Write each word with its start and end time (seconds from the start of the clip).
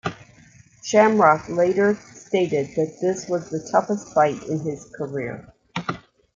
Shamrock 0.83 1.47
later 1.47 1.93
stated 1.93 2.69
that 2.75 2.97
this 3.01 3.29
was 3.29 3.51
the 3.51 3.59
toughest 3.71 4.11
fight 4.15 4.41
in 4.49 4.59
his 4.61 4.89
career. 4.97 5.53